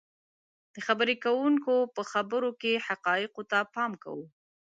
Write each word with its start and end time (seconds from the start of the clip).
د 0.73 0.77
خبرې 0.87 1.15
کوونکي 1.23 1.75
په 1.95 2.01
خبرو 2.11 2.49
کې 2.61 2.83
حقایقو 2.87 3.43
ته 3.51 3.59
پام 3.73 3.91
کوو 4.03 4.25